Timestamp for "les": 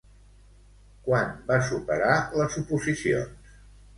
2.39-2.57